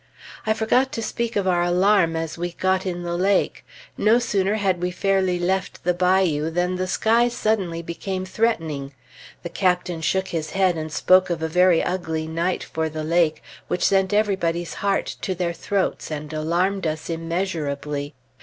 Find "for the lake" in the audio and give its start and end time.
12.63-13.43